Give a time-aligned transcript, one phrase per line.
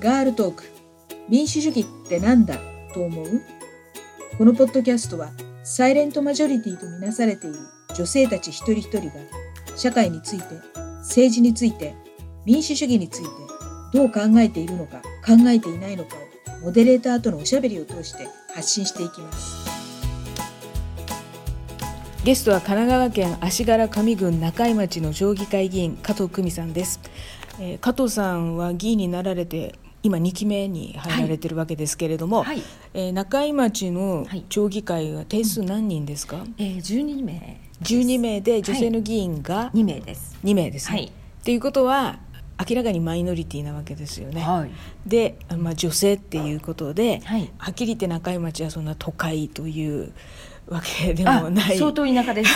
[0.00, 0.64] ガールトーク。
[1.28, 2.56] 民主主義ってなんだ？
[2.94, 3.42] と思う？
[4.38, 5.30] このポッドキャストは
[5.64, 7.56] サイレントマジョリティとみなされている
[7.96, 9.14] 女性たち一人一人が
[9.76, 10.44] 社会について
[10.98, 11.96] 政治について
[12.44, 13.28] 民主主義について
[13.92, 16.14] どう考えているのか考えていないのか
[16.60, 19.68] をモデレーターとのおしゃべりを通して発信していきます。
[22.24, 27.00] ゲストは神奈川県足柄上郡中井町の町議会議員加藤久美さんです、
[27.58, 32.62] えー、加藤さんは議員になられて今2期目に入られてるわけですけれども、はい、
[32.94, 40.36] えー、中井町の町議会は定数何人ですか、はい、えー、12名12名で女性の議員が、はい、2名です。
[40.44, 41.10] 2名です、ね、はい、っ
[41.44, 42.18] ていうことは
[42.68, 44.40] 明らかにマイノリティなわけですよね。
[44.40, 44.70] はい、
[45.06, 50.12] で、まあ、女性っていうことで、はい、はっきり言って中井町はそんな都会という
[50.68, 51.78] わけでもない。
[51.78, 52.50] 相当田舎です。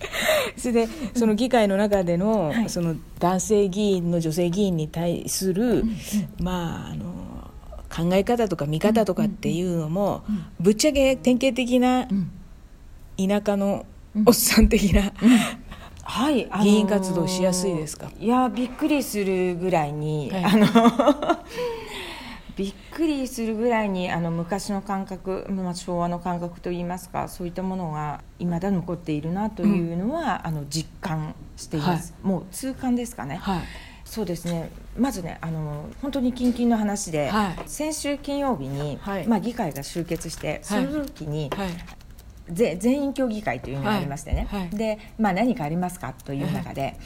[0.56, 5.96] それでその議会の中でのはい、その男性議員の女性議員に対する、うん、
[6.40, 7.16] まああの
[7.88, 10.24] 考え方とか見方とかっていうのも、
[10.60, 12.06] ぶっちゃけ典型的な
[13.16, 13.86] 田舎の
[14.26, 15.12] おっさん的な、
[16.02, 20.66] はい、議員活動しやすいですか、いやびっくりするぐらいに、はい、あの
[22.56, 33.36] びっくりするぐらいにあの昔の感覚、まあ、昭和の感覚といいますかそういったものがいまだ残っているなというのは、うん、あの実感しています、はい、もう痛感ですかね。
[33.36, 33.60] はい。
[34.06, 34.70] そうですね。
[34.96, 46.96] まずねあの本当に近々の話で、はい、先週金曜日に、はい、まあ、議会が集結して、その時に、はい、全員協議会というのがありましてね、で、まあ、何かありますかという中で、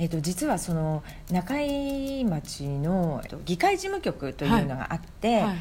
[0.00, 5.56] えっと、実はその中井町の議会事務局というのがあって、はいはい、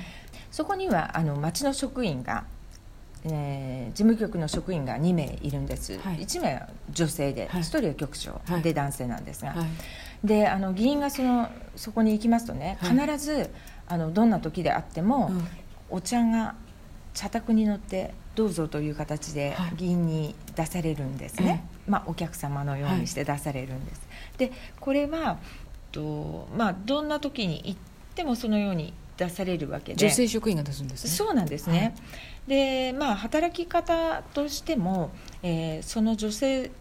[0.49, 2.45] そこにはあの町の職員が、
[3.25, 9.53] えー、事務局の職員が2名いるんです、はい、1名は女性で、はい、1人は局長で男性なんですが、
[10.23, 13.49] であの議員がそのそこに行きますとね必ず、
[13.89, 15.47] あのどんな時であっても、うん、
[15.89, 16.55] お茶が
[17.13, 24.01] 茶卓に乗ってどうぞという形で議員に出されるんですね、まあ、お客様のようにして出されるんです、
[24.37, 25.37] でこれは
[25.91, 27.79] と、まあ、どんな時に行っ
[28.15, 29.97] てもそのように出されるわけで。
[29.97, 31.09] 女性職員が出すんですね。
[31.09, 31.85] そうなんですね、は
[32.47, 35.11] い、でまあ働き方としても、
[35.43, 36.71] えー、その女性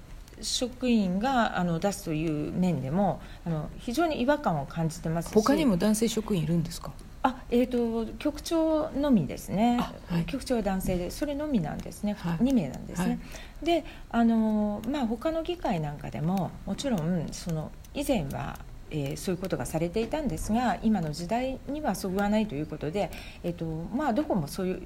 [0.41, 5.35] 職員があの出すという面でもあの非常に違和感を感じてますし。
[5.35, 6.93] 他にも男性職員いるんですか？
[7.29, 9.79] あえーと、局長のみですね、
[10.09, 13.15] はい、局長は男性でそれのみなんですね、はい、2名なんですね、は
[13.63, 18.59] い、であの、まあ、他の議会なんかでももちろんその以前は
[18.91, 23.11] えー、そういうことがされていたんですが今の時代にはそぐわないということで、
[23.43, 24.81] えーとまあ、どこもそういっ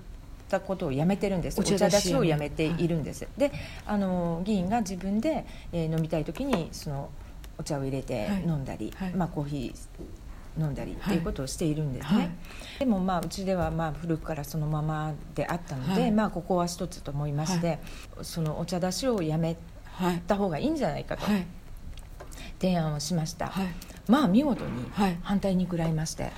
[0.48, 1.60] たことをやめてるんです。
[1.60, 3.52] お茶出しをやめているんです、はい、で
[3.86, 7.10] あの議員が自分で、えー、飲みたい時にその
[7.58, 10.02] お茶を入れて飲んだり、はいはい、まあ、コーヒー
[10.58, 12.30] 飲んだりっていうことをしているんですね、はい、
[12.80, 17.80] でもまあうちではまあ古くからそのままであったので、はい、まあここは一つと思いまして、はい、
[18.22, 19.56] そのお茶出しをやめ
[20.26, 21.26] た方がいいんじゃないかと
[22.60, 23.52] 提案をしました、
[24.08, 24.84] まあ見事に
[25.22, 26.30] 反対に食らいまして、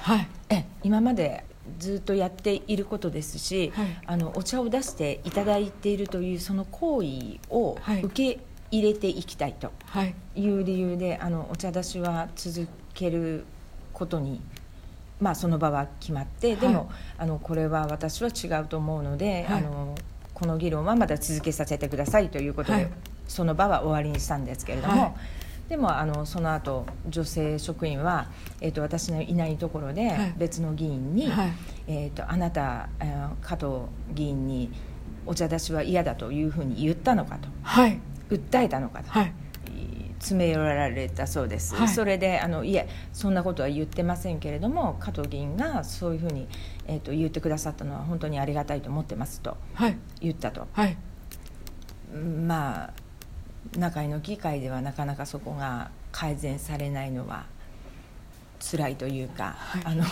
[0.49, 1.45] え今まで
[1.79, 3.73] ずっとやっていることですし、
[4.07, 9.73] あのお茶を出していただいているというその行為を受け入れていきたいと
[10.35, 13.45] いう理由で、あのお茶出しは続ける
[13.95, 14.43] ことに、
[15.21, 19.95] まあ、その場は決まって、でもあのこれは私は違うと思うので、はい、あの
[20.35, 22.91] この議論はまだ続けさせてくださいということで、はい、
[23.27, 25.03] その場は終わりにしたんですけれども。
[25.03, 25.13] はい、
[25.71, 28.27] でもあのその後女性職員は、
[28.61, 31.53] えーと、私のいないところで別の議員に、はい、
[31.87, 34.71] えーと、あなた、えー、加藤議員に
[35.27, 37.99] お茶出しは嫌だというふうに言ったのかと、はい、
[38.31, 39.33] 訴えたのかと、はい、
[40.25, 46.49] 詰め寄られたそうです、はい、それであのいえそんなことは言ってませんけれども加藤議員がそういうふうに、
[46.87, 49.59] えーと、言ってくださったのは本当にありがたいと思ってますと
[50.21, 50.97] 言ったと、はい、
[52.17, 52.91] まあ
[53.79, 57.45] 中井の議会ではなかなかそこが改善されないのは
[58.61, 60.05] 辛いというか、はい、あの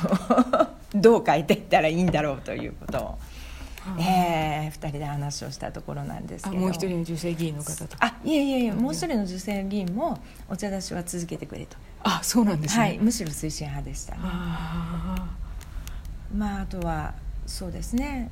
[1.00, 3.18] どう変えていったらいいんだろうということを。
[3.98, 6.56] えー、2人で話をしたところなんですけど。
[6.56, 10.18] もう一人の女性議員の方とあいえいえいえもう一人の女性議員も
[10.48, 11.76] お茶出しは続けてくれと。
[12.04, 14.20] あそうなんですね、はい、むしろ推進派でしたね。
[16.34, 17.14] まああとは
[17.46, 18.30] そうですね。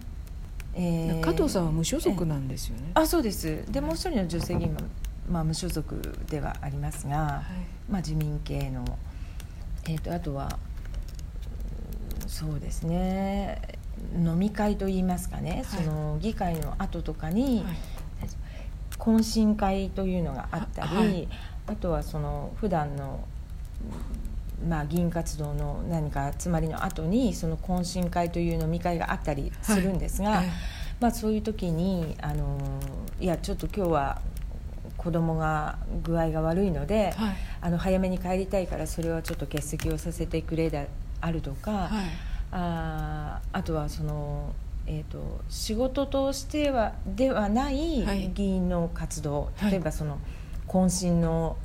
[0.75, 2.93] えー、加藤さんは無所属なんですよね。
[2.95, 3.65] あそうです。
[3.71, 4.81] でもう一人の女性議員も、
[5.29, 7.43] まあ、無所属ではありますが、は
[7.89, 8.85] い、まあ、自民系の、
[9.85, 10.59] えーとあとは
[12.31, 13.61] そうですね
[14.15, 17.65] 飲み会といいますかね、はい、その議会の後とかに、
[18.99, 21.29] 懇親会というのがあったり、はい、
[21.67, 23.25] あとはその普段の
[24.69, 30.49] まあ、議員活動の何か集まりの後にその懇親会という飲み会があったりするんですが、はい、
[31.01, 32.59] まあ、そういう時にあの
[33.19, 34.21] いやちょっと今日は
[34.99, 40.89] 子供が具合が悪いので、はい、あの早めに帰りたいからそれはちょっと欠席をさせてくれで
[41.23, 41.91] あるとか、はい、
[42.53, 44.53] ああとはその。
[44.87, 48.03] えーと、仕事としてはではない
[48.35, 50.19] 議員の活動、例えばその
[50.67, 51.57] 渾身の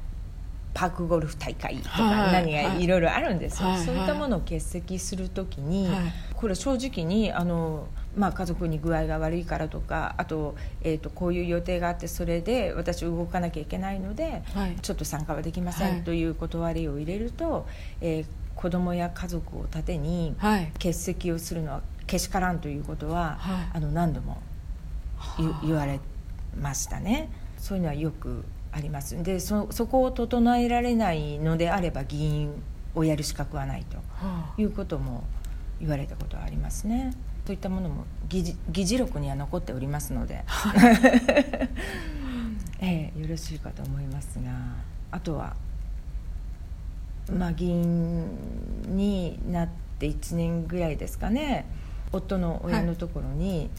[0.76, 2.86] パークゴルフ大会とか何がい。
[2.86, 3.78] ろいろあるんですよ、はい。
[3.78, 5.98] はい、そういったものを欠席するときに、はい、
[6.36, 14.44] これ正直にあの、まあ、家族に具合が悪いからとかあと,、えーと、こういう予定があってそれで私動かなきゃいけないので、
[14.82, 17.66] ちょっと参加はできませんという断りを入れると、
[18.02, 20.36] えー、子供や家族を盾に
[20.74, 23.40] 欠席をするのはけしからんということは、
[23.74, 24.42] あの何度も
[25.64, 26.00] 言われ
[26.60, 27.30] ましたね。
[27.58, 29.22] そういうのはよくあります。
[29.24, 32.62] でそそこを整えられないのであれば議員
[32.94, 35.24] をやる資格はないということも
[35.80, 37.14] 言われたことはありますね。
[37.46, 40.44] といったものも議議事録には残っておりますので、
[42.82, 44.52] ええ、よろしいかと思いますが
[45.12, 45.56] あとは、
[47.32, 49.70] まあ、議員になっ
[50.00, 51.66] て1年ぐらいですかね。
[52.12, 53.70] 夫の親のところに、はい、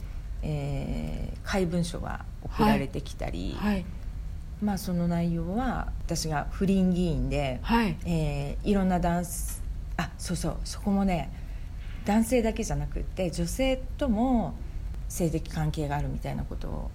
[0.42, 3.56] えー、怪文書が送られてきたり。
[3.58, 3.74] はい。
[3.74, 3.84] はい。
[4.62, 7.96] まあ、その内容は私が不倫議員で、はい。
[8.06, 9.24] えー、いろんな男
[9.96, 11.30] あそうそうそこもね
[12.04, 14.54] 男性だけじゃなくて女性とも
[15.08, 16.90] 性的関係があるみたいなことを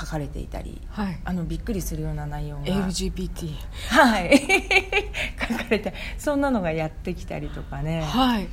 [0.00, 2.64] 書かれていたり、はい、あのびっくりするような内容が。
[2.64, 3.54] LGBT
[3.88, 4.40] はい。
[5.48, 8.48] 書かれてそんなのがやってきたりとかね、はい、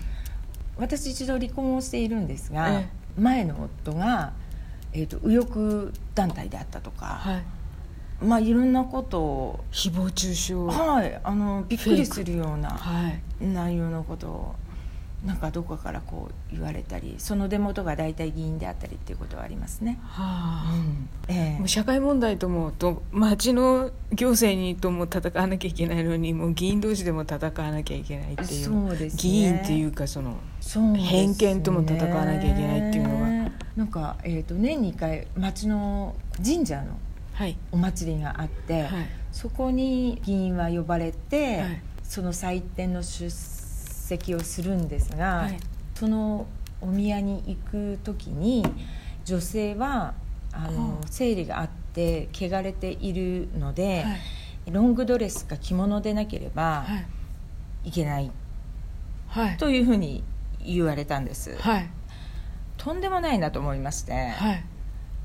[0.77, 2.81] 私一度離婚をしているんですが、
[3.17, 4.33] 前の夫が、
[4.91, 7.43] えーと、と右翼団体であったとか、はい。
[8.19, 10.55] まあ、いろんなことを誹謗中傷。
[10.55, 11.19] はい。
[11.23, 12.79] あのびっくりするような
[13.39, 14.55] 内容のことを
[15.25, 20.73] なんかどこかからこう言われたりその出元が大体議員であったりっていうことはありますね、はあ。
[20.75, 21.55] うんえ。
[21.55, 30.37] ー、もう社会問題ともと町の行政にとも戦わなきゃいけないのにもう議員同士でも戦わなきゃいけないっていうそうです、ね、議員っていうかその
[30.95, 36.97] 偏見とも戦わなきゃいけないっていうのはなんか、えーと、と年に1回町の神社の
[37.71, 43.56] お祭りがあって、はい、そこに議員は呼ばれて、はい、その祭典の出
[44.07, 45.59] 席をするんですが、はい、
[45.95, 46.47] その
[46.81, 48.65] お宮に行く時に
[49.25, 50.13] 女性は
[50.53, 54.05] あの生理があって汚れているので、
[54.71, 56.85] ロングドレスか着物でなければ
[57.83, 57.91] い。
[57.91, 58.31] けない、
[59.57, 60.23] というふうに
[60.63, 61.57] 言われたんです、
[62.77, 64.33] とんでもないなと思いまして。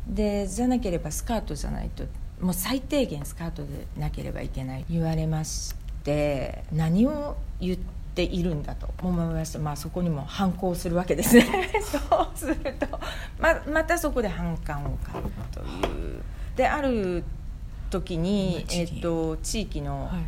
[0.08, 2.04] でじゃなければスカートじゃないと
[2.40, 4.84] もう最低限スカートでなければいけない。
[4.90, 8.92] 言われまして何を言っているんだと。
[9.02, 11.70] 思いました、まあ、そこにも反抗するわけですね。
[11.80, 12.86] そうすると
[13.38, 16.22] ままたそこで反感を買うという。
[16.56, 17.24] である
[17.88, 20.22] 時に、えーと、地域のはい、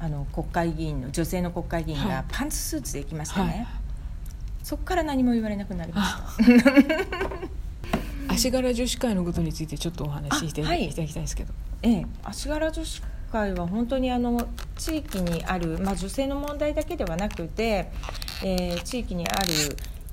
[0.00, 3.66] あの国会議員の女性の国会議員がパンツスーツで行きましたね、はい、
[4.64, 7.62] そこから何も言われなくなりました。
[8.32, 11.52] 足柄女子会のことについてちょっとお話ししていただきたいんですけど、
[11.82, 14.46] はい、ええ、足柄女子会は本当にあの
[14.76, 17.90] 地域にある、まあ、女性の問題だけではなくて、
[18.44, 19.48] えー、地域にある、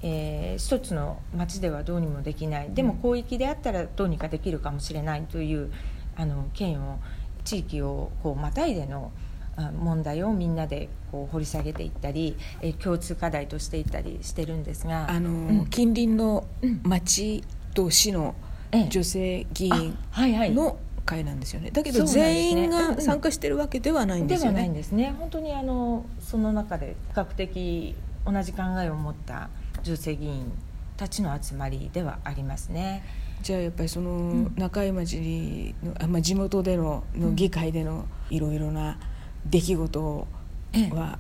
[0.01, 2.69] えー、一つの町ではどうにもできない。
[2.71, 5.71] でも広域であったらどうにかできるかもしれないという
[6.15, 6.99] あの県を
[7.43, 9.11] 地域をこうまたいでの
[9.77, 16.45] 問題をみんなでこう掘り下げていったり、え共通課題としていったりしてるんですが、あの、うん、近隣の
[16.83, 18.35] 町と市の
[18.89, 19.97] 女性議員
[20.55, 20.77] の
[21.09, 21.71] 会なんですよね。
[21.71, 24.53] だけど全員が参加してるわけではないんですよね。
[24.53, 25.15] ではないんですね。
[25.17, 29.49] 本当にあのその中で比較的同じ考えを持った
[29.81, 30.51] 女性議員
[30.97, 33.03] たちの集まりではありますね。
[33.41, 35.15] じゃあやっぱりその中井町
[35.83, 38.99] の、うん、まあ、地元でのの議会でのいろいろな
[39.45, 40.27] 出来事
[40.91, 41.17] は、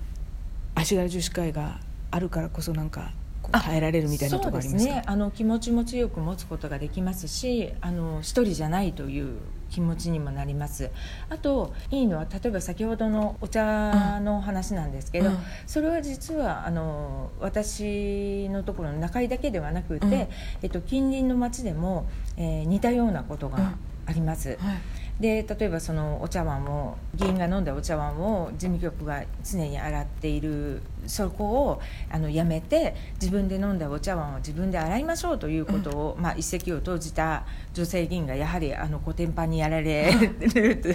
[0.75, 1.79] 足柄女子会が
[2.11, 3.13] あるからこそなんか
[3.51, 4.93] 耐えられるみたいなところありますか？
[4.93, 5.03] ね。
[5.05, 9.37] あの気持ちも強く持つことができますしあの一人じゃないという
[9.69, 10.89] 気持ちにもなります。
[11.29, 22.07] あといいのは例えば先ほどのお茶の話なんですけど、うん、それは実はあの私のところの中井だけではなくて、うん、えっと、近隣の町でも、
[22.37, 23.73] えー、似たようなことが
[24.05, 24.57] あります。
[24.61, 40.77] うんはいで例えばそのお茶碗を議員が飲んだお茶碗を事務局が常に洗っているそこをあのやめて自分で飲んだお茶碗を自分で洗いましょうということを、うん、まあ、一石を投じた女性議員がやはりあのコテンパンにやられる。
[40.77, 40.89] と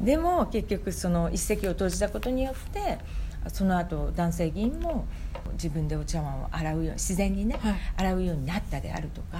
[0.04, 2.98] でも結局その一石を投じたことによって
[3.48, 5.06] その後男性議員も
[5.52, 9.38] 自分でお茶碗を洗うように自然にね、はい、洗うようになったであるとか、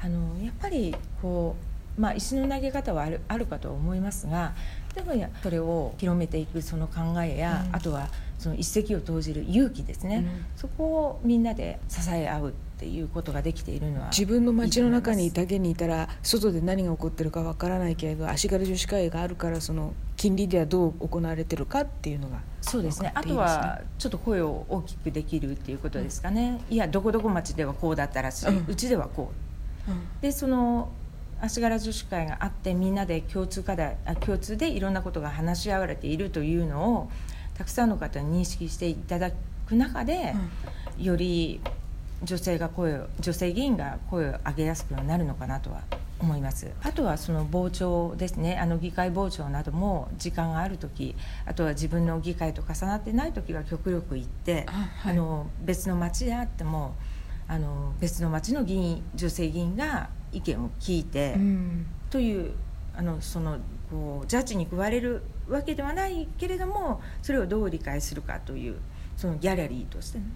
[0.00, 1.67] あのやっぱりこう、
[1.98, 4.54] まあ、石の投げ方はあるあるかと思いますが
[4.94, 5.12] でも
[5.42, 23.12] それを広めていくその考えや、うん、あとはその一石を投じる勇気ですね、うん、そこをみんなで支え合うっていうことができているのは自分の街の中にだけにいたら外で何が起こってるかわからないけれど足軽女子会があるからその近隣ではどう行われてるかっていうのがそうですね。
[23.14, 29.32] あとはちょっと声を大きくできるっていうことですかね、うん、いやどこどこ町ではこうだったらしい、うちではこ
[29.88, 30.90] う、うん、でその
[31.40, 37.10] 足柄女子会があってみんなで共通課題あ共通でいろんなことが話し合われているというのを
[37.54, 39.30] たくさんの方に認識していただ
[39.66, 40.34] く中で、
[40.98, 41.60] うん、より
[42.22, 45.82] 女性が声を女性議員が声を上げやすくなるのかなとは
[46.20, 46.68] 思います。
[46.82, 48.58] あとはその傍聴ですね。
[48.58, 51.14] あの議会傍聴なども時間がある時
[51.46, 56.96] あとは自分の議会と重なってない時は極力行ってあ、はい、あの別の町であっても
[57.46, 62.52] あの別の町の議員女性議員が意見を聞いて、うん、という
[62.94, 63.58] あのその
[63.90, 68.76] こうジャッジに加われるわけではないけれどもそれをどう理解するかという
[69.16, 70.30] そのギャラリーとしてのね。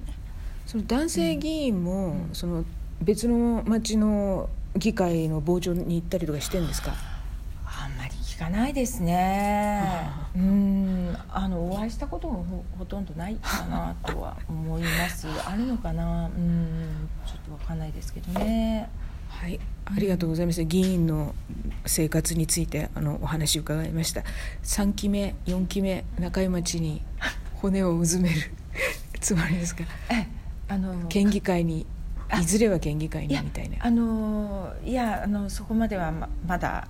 [0.65, 2.65] その男性議員も、うん、その
[3.01, 6.95] 別の町の議会の傍聴に行ったりとかしてんですか？
[7.67, 9.85] あんまり聞かないですね。
[10.37, 11.17] うん。
[11.29, 15.27] あのお会いしたこともほほとんどないかなとは思います。
[15.45, 16.27] あるのかな？
[16.27, 17.09] うん。
[17.27, 18.89] ちょっと分かんないですけどね
[19.43, 21.35] はいありがとうございました、議員の
[21.85, 24.23] 生活についてあのお話を伺いました。
[24.63, 27.03] 3期目4期目中井町に
[27.57, 28.37] 骨をうずめる
[29.21, 29.83] つもりですか？
[30.69, 31.87] あの県議会に
[32.41, 33.79] いずれは県議会にみたいな。
[33.81, 36.87] あのいやあのそこまではままだ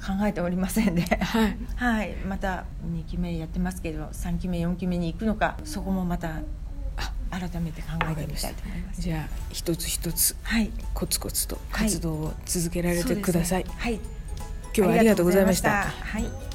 [0.00, 6.40] 考えておりませんで、はい、 はい、また2期目やってますけど3期目4期目に行くのかそこもまた
[7.30, 9.00] 改めて考えてみたいと思います。
[9.00, 14.00] じゃあ一つ一つ、はい、コツコツと活動を続けられてください、はい、はい、
[14.74, 15.70] 今日はありがとうございました。
[15.70, 16.53] はい